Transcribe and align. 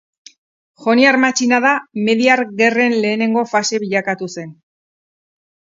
Joniar 0.85 1.11
matxinada 1.25 1.73
Mediar 2.09 2.43
Gerren 2.63 2.99
lehenengo 3.05 3.47
fase 3.55 3.85
bilakatu 3.87 4.35
zen. 4.39 4.53